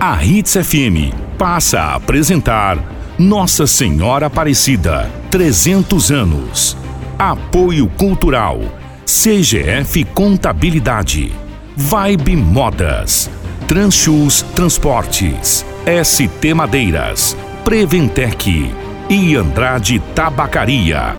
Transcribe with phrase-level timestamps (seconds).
[0.00, 2.78] A Hits FM passa a apresentar
[3.18, 6.76] Nossa Senhora Aparecida, 300 anos.
[7.18, 8.60] Apoio Cultural,
[9.04, 11.32] CGF Contabilidade,
[11.76, 13.28] Vibe Modas,
[13.66, 15.66] Transchus Transportes,
[16.04, 18.72] ST Madeiras, Preventec
[19.10, 21.16] e Andrade Tabacaria.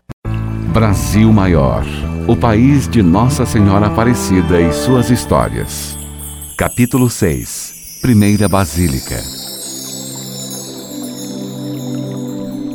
[0.72, 1.84] Brasil Maior,
[2.26, 5.98] o país de Nossa Senhora Aparecida e suas histórias.
[6.56, 9.22] Capítulo 6 Primeira Basílica.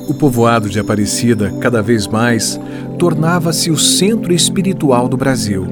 [0.08, 2.60] O povoado de Aparecida, cada vez mais,
[3.00, 5.66] tornava-se o centro espiritual do Brasil,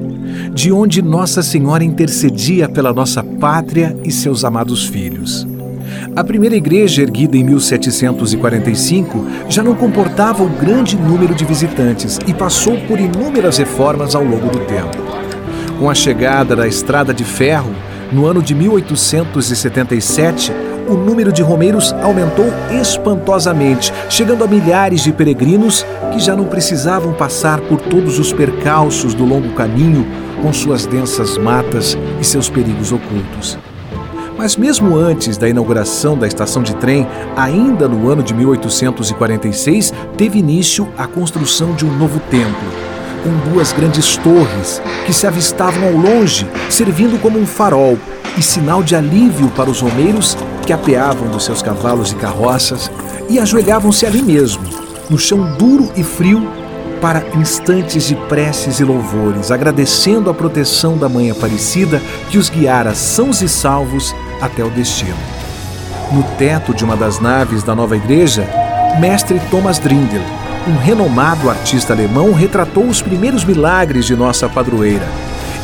[0.52, 5.46] de onde Nossa Senhora intercedia pela nossa pátria e seus amados filhos.
[6.16, 12.34] A primeira igreja, erguida em 1745, já não comportava o grande número de visitantes e
[12.34, 14.98] passou por inúmeras reformas ao longo do tempo.
[15.78, 17.72] Com a chegada da estrada de ferro,
[18.14, 20.52] no ano de 1877,
[20.88, 22.46] o número de romeiros aumentou
[22.80, 29.14] espantosamente, chegando a milhares de peregrinos que já não precisavam passar por todos os percalços
[29.14, 30.06] do longo caminho
[30.40, 33.58] com suas densas matas e seus perigos ocultos.
[34.38, 40.38] Mas mesmo antes da inauguração da estação de trem, ainda no ano de 1846, teve
[40.38, 42.93] início a construção de um novo templo,
[43.24, 47.98] com duas grandes torres que se avistavam ao longe, servindo como um farol
[48.36, 52.90] e sinal de alívio para os romeiros que apeavam dos seus cavalos e carroças
[53.28, 54.62] e ajoelhavam-se ali mesmo,
[55.08, 56.46] no chão duro e frio,
[57.00, 62.00] para instantes de preces e louvores, agradecendo a proteção da Mãe Aparecida
[62.30, 65.16] que os guiara sãos e salvos até o destino.
[66.12, 68.48] No teto de uma das naves da nova igreja,
[69.00, 70.22] mestre Thomas Drindel,
[70.66, 75.06] um renomado artista alemão, retratou os primeiros milagres de nossa padroeira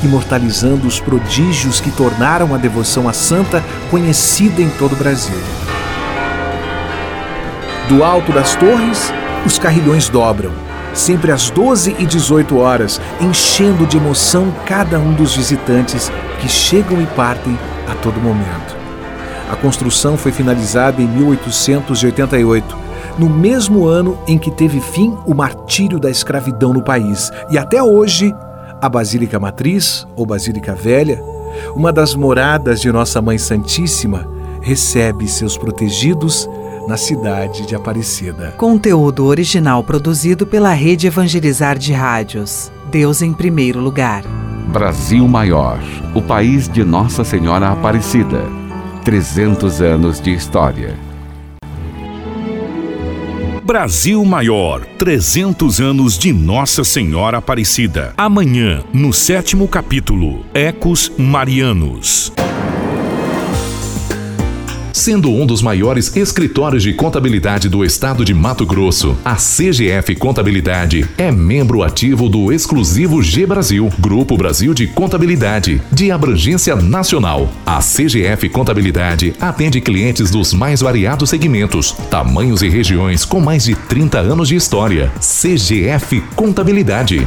[0.02, 5.38] imortalizando os prodígios que tornaram a devoção à santa conhecida em todo o Brasil.
[7.88, 9.12] Do alto das torres,
[9.44, 10.52] os carrilhões dobram,
[10.94, 16.10] sempre às 12 e 18 horas, enchendo de emoção cada um dos visitantes
[16.40, 17.58] que chegam e partem
[17.88, 18.78] a todo momento.
[19.50, 22.89] A construção foi finalizada em 1888,
[23.20, 27.82] no mesmo ano em que teve fim o martírio da escravidão no país, e até
[27.82, 28.34] hoje
[28.80, 31.22] a Basílica Matriz, ou Basílica Velha,
[31.76, 34.26] uma das moradas de Nossa Mãe Santíssima,
[34.62, 36.48] recebe seus protegidos
[36.88, 38.54] na cidade de Aparecida.
[38.56, 42.72] Conteúdo original produzido pela Rede Evangelizar de Rádios.
[42.90, 44.22] Deus em primeiro lugar.
[44.72, 45.78] Brasil Maior,
[46.14, 48.42] o país de Nossa Senhora Aparecida.
[49.04, 51.09] 300 anos de história.
[53.70, 58.12] Brasil Maior, 300 anos de Nossa Senhora Aparecida.
[58.16, 62.32] Amanhã, no sétimo capítulo, Ecos Marianos.
[65.10, 71.04] Sendo um dos maiores escritórios de contabilidade do estado de Mato Grosso, a CGF Contabilidade
[71.18, 77.50] é membro ativo do exclusivo G Brasil, Grupo Brasil de Contabilidade, de abrangência nacional.
[77.66, 83.74] A CGF Contabilidade atende clientes dos mais variados segmentos, tamanhos e regiões com mais de
[83.74, 85.10] 30 anos de história.
[85.18, 87.26] CGF Contabilidade.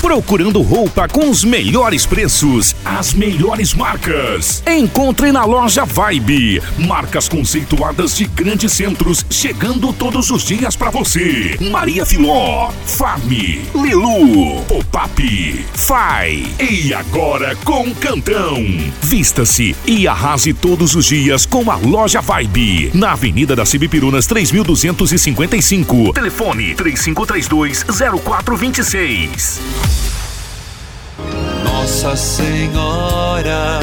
[0.00, 4.62] Procurando roupa com os melhores preços, as melhores marcas.
[4.66, 6.60] Encontre na loja Vibe.
[6.78, 11.56] Marcas conceituadas de grandes centros, chegando todos os dias para você.
[11.70, 16.46] Maria Filó, Fami, Lilu, Pop-Up, Fai.
[16.58, 18.56] E agora com Cantão.
[19.02, 22.90] Vista-se e arrase todos os dias com a loja Vibe.
[22.94, 26.14] Na Avenida das Cibipirunas 3255.
[26.14, 29.89] Telefone 3532 0426.
[32.00, 33.78] Nossa Senhora.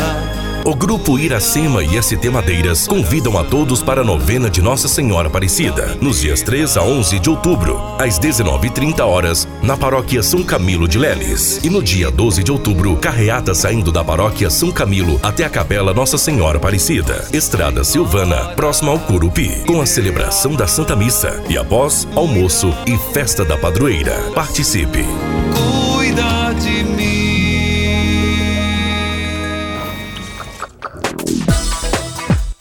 [0.66, 5.28] O Grupo Iracema e ST Madeiras convidam a todos para a novena de Nossa Senhora
[5.28, 10.88] Aparecida, nos dias 3 a 11 de outubro, às 19h30 horas, na paróquia São Camilo
[10.88, 11.64] de Leles.
[11.64, 15.94] E no dia 12 de outubro, carreata saindo da paróquia São Camilo até a capela
[15.94, 21.56] Nossa Senhora Aparecida, Estrada Silvana, próxima ao Curupi, com a celebração da Santa Missa e
[21.56, 24.18] após almoço e festa da padroeira.
[24.34, 25.06] Participe!
[25.54, 26.97] Cuida de mim.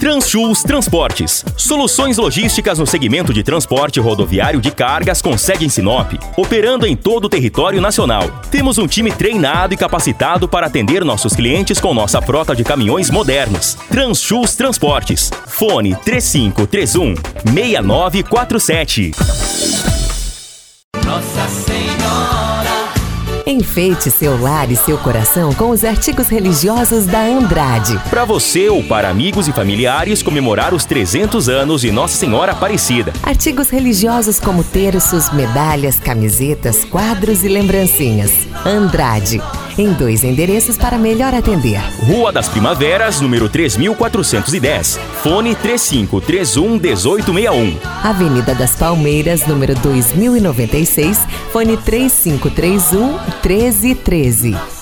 [0.06, 1.44] Transchus Transportes.
[1.56, 6.94] Soluções logísticas no segmento de transporte rodoviário de cargas com sede em Sinop, operando em
[6.94, 8.23] todo o território nacional.
[8.49, 13.11] Temos um time treinado e capacitado para atender nossos clientes com nossa frota de caminhões
[13.11, 13.76] modernos.
[13.91, 15.29] Transchus Transportes.
[15.49, 17.17] Fone 3531
[17.52, 19.11] 6947.
[23.56, 27.99] Enfeite seu lar e seu coração com os artigos religiosos da Andrade.
[28.11, 33.14] Para você ou para amigos e familiares comemorar os 300 anos de Nossa Senhora Aparecida.
[33.23, 38.31] Artigos religiosos como terços, medalhas, camisetas, quadros e lembrancinhas.
[38.67, 39.41] Andrade.
[39.78, 41.78] Em dois endereços para melhor atender.
[42.06, 44.99] Rua das Primaveras, número 3410.
[45.23, 47.78] Fone 3531 1861.
[48.02, 51.19] Avenida das Palmeiras, número 2096.
[51.52, 54.75] Fone 3531 1313.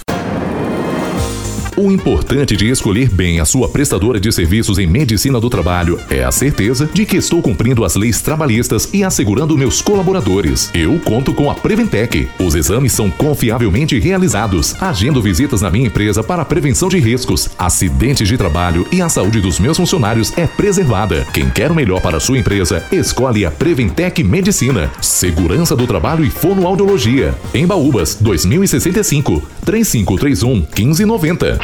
[1.76, 6.22] O importante de escolher bem a sua prestadora de serviços em medicina do trabalho é
[6.22, 10.70] a certeza de que estou cumprindo as leis trabalhistas e assegurando meus colaboradores.
[10.72, 12.28] Eu conto com a Preventec.
[12.38, 14.80] Os exames são confiavelmente realizados.
[14.80, 19.08] Agendo visitas na minha empresa para a prevenção de riscos, acidentes de trabalho e a
[19.08, 21.26] saúde dos meus funcionários é preservada.
[21.34, 24.92] Quem quer o melhor para a sua empresa, escolhe a Preventec Medicina.
[25.02, 27.34] Segurança do trabalho e fonoaudiologia.
[27.52, 29.42] Em Baúbas, 2065.
[29.64, 31.63] 3531 1590.